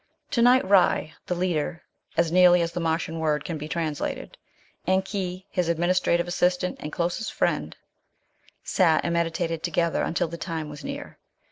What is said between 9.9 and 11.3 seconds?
until the time was near.